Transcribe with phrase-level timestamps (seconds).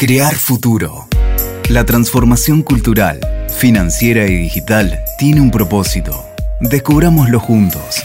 [0.00, 1.08] Crear futuro.
[1.68, 6.24] La transformación cultural, financiera y digital tiene un propósito.
[6.60, 8.04] Descubrámoslo juntos.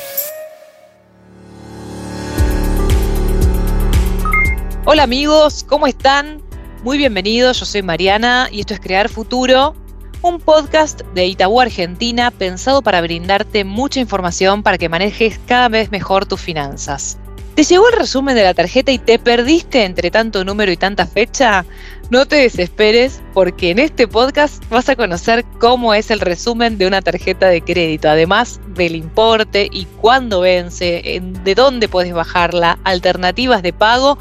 [4.85, 6.41] Hola amigos, ¿cómo están?
[6.83, 9.75] Muy bienvenidos, yo soy Mariana y esto es Crear Futuro,
[10.23, 15.91] un podcast de Itaú Argentina pensado para brindarte mucha información para que manejes cada vez
[15.91, 17.19] mejor tus finanzas.
[17.55, 21.05] ¿Te llegó el resumen de la tarjeta y te perdiste entre tanto número y tanta
[21.05, 21.65] fecha?
[22.09, 26.87] No te desesperes porque en este podcast vas a conocer cómo es el resumen de
[26.87, 33.61] una tarjeta de crédito, además del importe y cuándo vence, de dónde puedes bajarla, alternativas
[33.61, 34.17] de pago,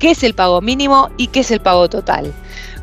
[0.00, 2.34] qué es el pago mínimo y qué es el pago total.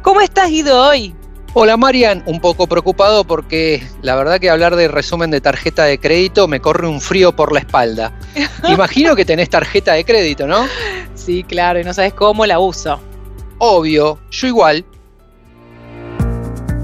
[0.01, 1.13] ¿Cómo estás Guido hoy?
[1.53, 5.99] Hola Marian, un poco preocupado porque la verdad que hablar de resumen de tarjeta de
[5.99, 8.13] crédito me corre un frío por la espalda.
[8.69, 10.65] Imagino que tenés tarjeta de crédito, ¿no?
[11.13, 13.01] Sí, claro, y no sabes cómo la uso.
[13.57, 14.85] Obvio, yo igual,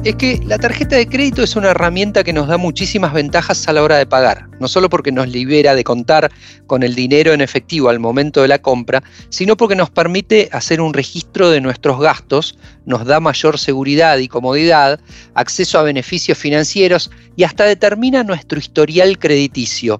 [0.04, 3.74] es que la tarjeta de crédito es una herramienta que nos da muchísimas ventajas a
[3.74, 6.32] la hora de pagar, no solo porque nos libera de contar
[6.66, 10.80] con el dinero en efectivo al momento de la compra, sino porque nos permite hacer
[10.82, 14.99] un registro de nuestros gastos, nos da mayor seguridad y comodidad,
[15.34, 19.99] acceso a beneficios financieros y hasta determina nuestro historial crediticio.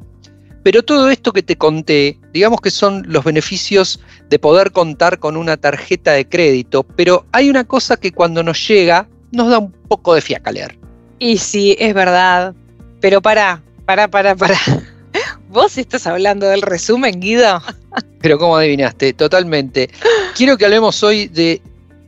[0.64, 4.00] Pero todo esto que te conté, digamos que son los beneficios
[4.30, 8.68] de poder contar con una tarjeta de crédito, pero hay una cosa que cuando nos
[8.68, 10.78] llega nos da un poco de fiaca leer.
[11.20, 12.54] Y sí, es verdad.
[13.00, 14.58] Pero para, para, para, para.
[15.50, 17.62] ¿Vos estás hablando del resumen, Guido?
[18.22, 19.14] Pero ¿cómo adivinaste?
[19.14, 19.90] Totalmente.
[20.36, 21.62] Quiero que hablemos hoy de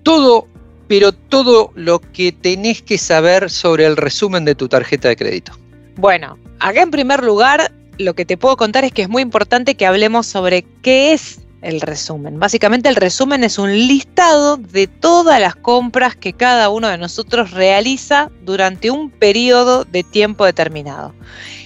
[0.04, 0.48] todo,
[0.88, 5.54] pero todo lo que tenés que saber sobre el resumen de tu tarjeta de crédito.
[5.96, 9.76] Bueno, acá en primer lugar, lo que te puedo contar es que es muy importante
[9.76, 12.40] que hablemos sobre qué es el resumen.
[12.40, 17.52] Básicamente el resumen es un listado de todas las compras que cada uno de nosotros
[17.52, 21.14] realiza durante un periodo de tiempo determinado.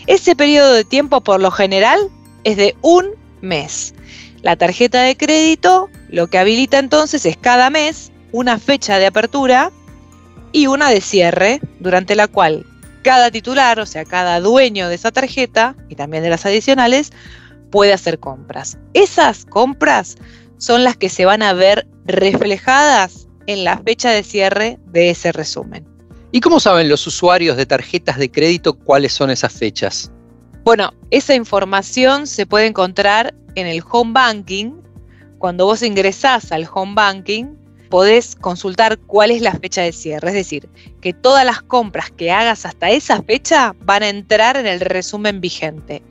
[0.08, 2.10] Ese periodo de tiempo por lo general
[2.44, 3.94] es de un mes.
[4.42, 9.72] La tarjeta de crédito lo que habilita entonces es cada mes una fecha de apertura
[10.52, 12.66] y una de cierre, durante la cual
[13.04, 17.12] cada titular, o sea, cada dueño de esa tarjeta y también de las adicionales,
[17.74, 18.78] puede hacer compras.
[18.94, 20.18] Esas compras
[20.60, 25.32] son las que se van a ver reflejadas en la fecha de cierre de ese
[25.32, 25.84] resumen.
[26.32, 30.12] ¿Y cómo saben los usuarios de tarjetas de crédito cuáles son esas fechas?
[30.64, 34.74] Bueno, esa información se puede encontrar en el home banking.
[35.40, 37.56] Cuando vos ingresás al home banking,
[37.90, 40.28] podés consultar cuál es la fecha de cierre.
[40.28, 40.70] Es decir,
[41.02, 45.42] que todas las compras que hagas hasta esa fecha van a entrar en el resumen
[45.42, 46.04] vigente.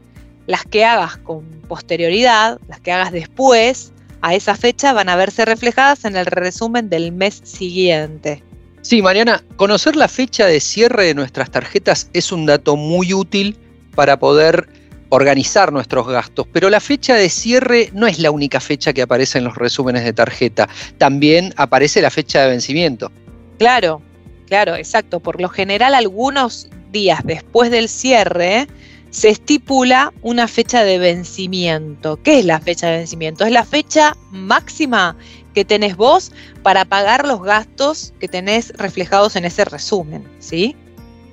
[0.53, 3.91] Las que hagas con posterioridad, las que hagas después,
[4.21, 8.43] a esa fecha van a verse reflejadas en el resumen del mes siguiente.
[8.83, 13.57] Sí, Mariana, conocer la fecha de cierre de nuestras tarjetas es un dato muy útil
[13.95, 14.69] para poder
[15.09, 19.39] organizar nuestros gastos, pero la fecha de cierre no es la única fecha que aparece
[19.39, 23.11] en los resúmenes de tarjeta, también aparece la fecha de vencimiento.
[23.59, 24.03] Claro,
[24.49, 25.19] claro, exacto.
[25.19, 28.67] Por lo general, algunos días después del cierre,
[29.13, 32.19] se estipula una fecha de vencimiento.
[32.23, 33.45] ¿Qué es la fecha de vencimiento?
[33.45, 35.17] Es la fecha máxima
[35.55, 40.75] que tenés vos para pagar los gastos que tenés reflejados en ese resumen, ¿sí?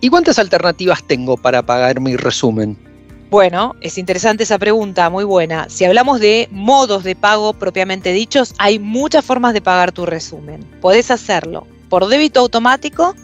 [0.01, 2.77] ¿Y cuántas alternativas tengo para pagar mi resumen?
[3.29, 5.69] Bueno, es interesante esa pregunta, muy buena.
[5.69, 10.65] Si hablamos de modos de pago propiamente dichos, hay muchas formas de pagar tu resumen.
[10.81, 13.15] Podés hacerlo por débito automático,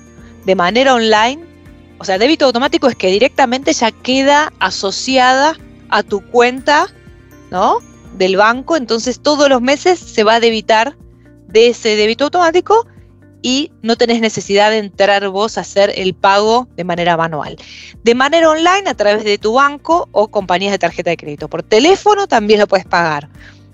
[0.45, 1.54] de manera online
[2.05, 5.57] o sea, débito automático es que directamente ya queda asociada
[5.89, 6.85] a tu cuenta,
[7.49, 7.79] ¿no?
[8.15, 10.95] Del banco, entonces todos los meses se va a debitar
[11.47, 12.85] de ese débito automático
[13.41, 17.57] y no tenés necesidad de entrar vos a hacer el pago de manera manual.
[18.03, 21.47] De manera online a través de tu banco o compañías de tarjeta de crédito.
[21.47, 23.29] Por teléfono también lo puedes pagar.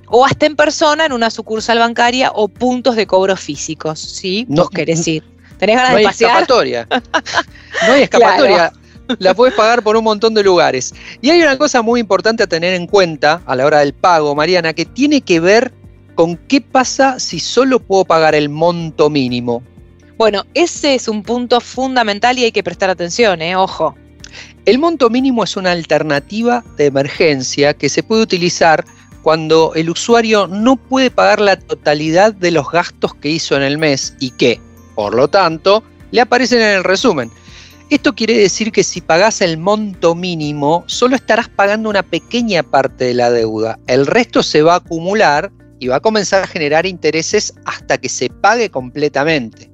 [0.08, 4.46] O hasta en persona en una sucursal bancaria o puntos de cobro físicos, ¿sí?
[4.48, 5.31] No, querés ir.
[5.62, 6.32] ¿Tenés ganas no hay pasear?
[6.32, 6.88] Escapatoria.
[7.88, 8.74] No hay escapatoria.
[9.20, 10.94] La puedes pagar por un montón de lugares.
[11.22, 14.36] Y hay una cosa muy importante a tener en cuenta a la hora del pago,
[14.36, 15.72] Mariana, que tiene que ver
[16.16, 19.62] con qué pasa si solo puedo pagar el monto mínimo.
[20.18, 23.56] Bueno, ese es un punto fundamental y hay que prestar atención, ¿eh?
[23.56, 23.96] ojo.
[24.66, 28.84] El monto mínimo es una alternativa de emergencia que se puede utilizar
[29.22, 33.78] cuando el usuario no puede pagar la totalidad de los gastos que hizo en el
[33.78, 34.60] mes y que,
[35.02, 37.32] por lo tanto, le aparecen en el resumen.
[37.90, 43.06] Esto quiere decir que si pagás el monto mínimo, solo estarás pagando una pequeña parte
[43.06, 43.80] de la deuda.
[43.88, 48.10] El resto se va a acumular y va a comenzar a generar intereses hasta que
[48.10, 49.72] se pague completamente.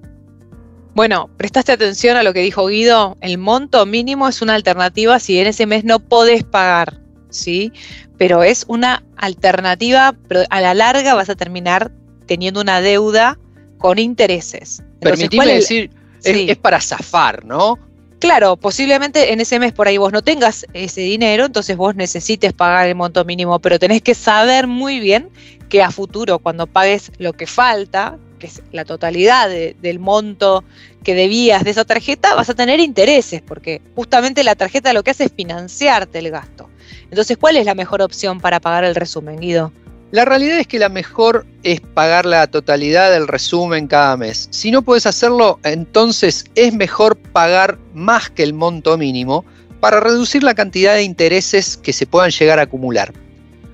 [0.96, 5.40] Bueno, prestaste atención a lo que dijo Guido, el monto mínimo es una alternativa si
[5.40, 7.02] en ese mes no podés pagar,
[7.32, 7.74] ¿sí?
[8.18, 11.92] Pero es una alternativa, pero a la larga vas a terminar
[12.28, 13.38] teniendo una deuda
[13.78, 14.82] con intereses.
[15.00, 15.92] Permitime decir,
[16.24, 17.80] es, para zafar, ¿no?
[18.20, 22.52] Claro, posiblemente en ese mes por ahí vos no tengas ese dinero, entonces vos necesites
[22.52, 25.30] pagar el monto mínimo, pero tenés que saber muy bien
[25.70, 30.64] que a futuro, cuando pagues lo que falta, que es la totalidad del monto
[31.04, 35.12] que debías de esa tarjeta, vas a tener intereses, porque justamente la tarjeta lo que
[35.12, 36.70] hace es financiarte el gasto.
[37.10, 39.72] Entonces, ¿cuál es la mejor opción para pagar el resumen, Guido?
[40.12, 44.48] La realidad es que la mejor es pagar la totalidad del resumen cada mes.
[44.52, 49.44] Si no puedes hacerlo, entonces es mejor pagar más que el monto mínimo
[49.82, 53.14] para reducir la cantidad de intereses que se puedan llegar a acumular.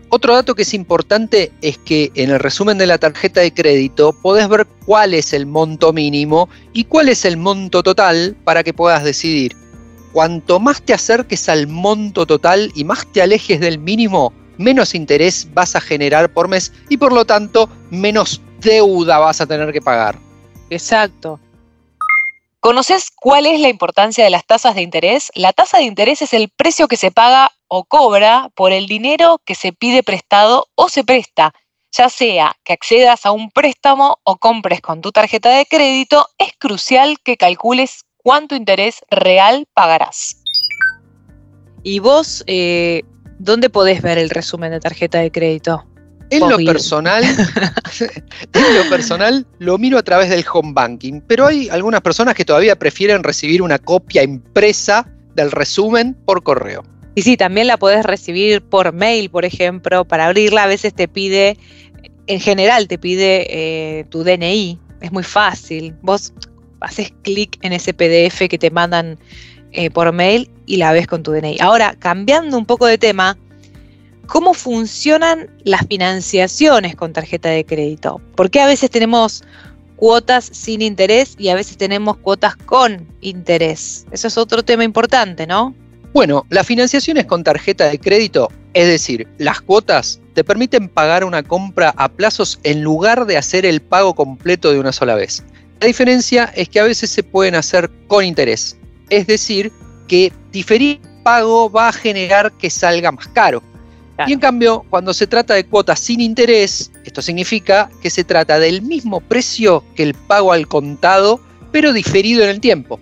[0.10, 4.14] Otro dato que es importante es que en el resumen de la tarjeta de crédito
[4.22, 8.74] podés ver cuál es el monto mínimo y cuál es el monto total para que
[8.74, 9.56] puedas decidir.
[10.12, 15.48] Cuanto más te acerques al monto total y más te alejes del mínimo, menos interés
[15.54, 19.82] vas a generar por mes y por lo tanto menos deuda vas a tener que
[19.82, 20.18] pagar.
[20.70, 21.40] Exacto.
[22.64, 25.32] ¿Conoces cuál es la importancia de las tasas de interés?
[25.36, 29.42] La tasa de interés es el precio que se paga o cobra por el dinero
[29.44, 31.54] que se pide prestado o se presta.
[31.92, 36.54] Ya sea que accedas a un préstamo o compres con tu tarjeta de crédito, es
[36.58, 40.38] crucial que calcules cuánto interés real pagarás.
[41.84, 43.04] ¿Y vos eh,
[43.44, 45.86] ¿Dónde podés ver el resumen de tarjeta de crédito?
[46.30, 47.24] En lo personal,
[48.54, 52.46] en lo personal lo miro a través del home banking, pero hay algunas personas que
[52.46, 55.06] todavía prefieren recibir una copia impresa
[55.36, 56.86] del resumen por correo.
[57.16, 61.10] Y sí, también la podés recibir por mail, por ejemplo, para abrirla a veces te
[61.10, 61.58] pide,
[62.28, 65.94] en general te pide eh, tu DNI, es muy fácil.
[66.02, 66.34] Vos
[66.80, 69.20] haces clic en ese PDF que te mandan
[69.74, 71.58] eh, por mail y la ves con tu DNI.
[71.60, 73.38] Ahora, cambiando un poco de tema,
[74.28, 78.22] ¿cómo funcionan las financiaciones con tarjeta de crédito?
[78.36, 79.44] Porque a veces tenemos
[79.96, 84.06] cuotas sin interés y a veces tenemos cuotas con interés?
[84.12, 85.74] Eso es otro tema importante, ¿no?
[86.14, 91.42] Bueno, las financiaciones con tarjeta de crédito, es decir, las cuotas, te permiten pagar una
[91.42, 95.44] compra a plazos en lugar de hacer el pago completo de una sola vez.
[95.80, 98.78] La diferencia es que a veces se pueden hacer con interés,
[99.10, 99.72] es decir,
[100.08, 103.64] que diferir pago va a generar que salga más caro.
[104.28, 108.60] Y en cambio, cuando se trata de cuotas sin interés, esto significa que se trata
[108.60, 111.40] del mismo precio que el pago al contado,
[111.72, 113.00] pero diferido en el tiempo.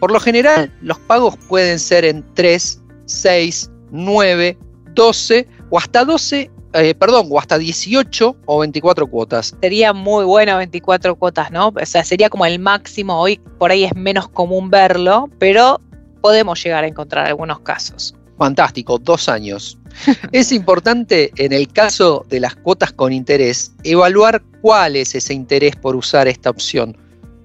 [0.00, 4.58] Por lo general, los pagos pueden ser en 3, 6, 9,
[4.94, 9.54] 12 o hasta 12 eh, perdón, o hasta 18 o 24 cuotas.
[9.60, 11.68] Sería muy bueno 24 cuotas, ¿no?
[11.68, 13.20] O sea, sería como el máximo.
[13.20, 15.80] Hoy por ahí es menos común verlo, pero
[16.20, 18.14] podemos llegar a encontrar algunos casos.
[18.36, 19.78] Fantástico, dos años.
[20.32, 25.76] es importante en el caso de las cuotas con interés evaluar cuál es ese interés
[25.76, 26.96] por usar esta opción,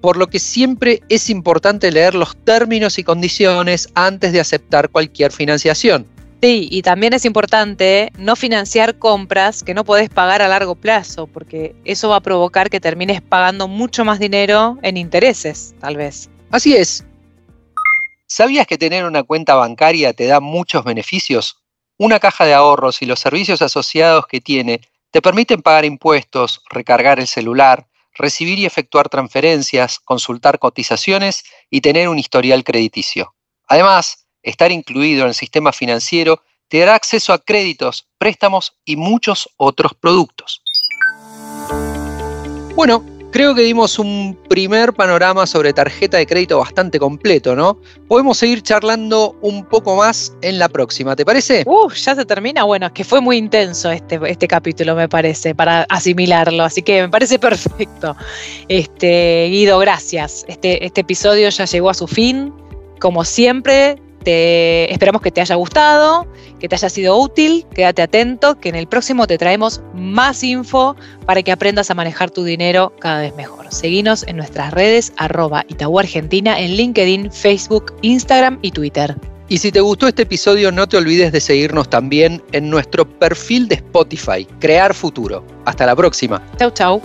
[0.02, 5.32] por lo que siempre es importante leer los términos y condiciones antes de aceptar cualquier
[5.32, 6.08] financiación.
[6.42, 11.28] Sí, y también es importante no financiar compras que no podés pagar a largo plazo,
[11.28, 16.30] porque eso va a provocar que termines pagando mucho más dinero en intereses, tal vez.
[16.50, 17.04] Así es.
[18.26, 21.62] ¿Sabías que tener una cuenta bancaria te da muchos beneficios?
[21.98, 24.80] Una caja de ahorros y los servicios asociados que tiene
[25.12, 32.08] te permiten pagar impuestos, recargar el celular, recibir y efectuar transferencias, consultar cotizaciones y tener
[32.08, 33.34] un historial crediticio.
[33.68, 39.50] Además, estar incluido en el sistema financiero te dará acceso a créditos, préstamos y muchos
[39.58, 40.62] otros productos.
[42.76, 47.80] Bueno, creo que dimos un primer panorama sobre tarjeta de crédito bastante completo, ¿no?
[48.08, 51.64] Podemos seguir charlando un poco más en la próxima, ¿te parece?
[51.66, 52.64] Uh, ya se termina.
[52.64, 57.02] Bueno, es que fue muy intenso este, este capítulo, me parece, para asimilarlo, así que
[57.02, 58.16] me parece perfecto.
[58.68, 60.46] Este, Guido, gracias.
[60.48, 62.54] Este, este episodio ya llegó a su fin.
[63.00, 66.28] Como siempre, te, esperamos que te haya gustado,
[66.60, 67.66] que te haya sido útil.
[67.74, 70.96] Quédate atento, que en el próximo te traemos más info
[71.26, 73.66] para que aprendas a manejar tu dinero cada vez mejor.
[73.72, 79.16] Seguinos en nuestras redes arroba Itaú Argentina en LinkedIn, Facebook, Instagram y Twitter.
[79.48, 83.68] Y si te gustó este episodio, no te olvides de seguirnos también en nuestro perfil
[83.68, 85.44] de Spotify, Crear Futuro.
[85.66, 86.42] Hasta la próxima.
[86.58, 87.02] Chau, chau.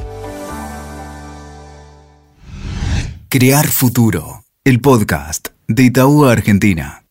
[3.30, 7.04] Crear Futuro, el podcast de Itaú Argentina.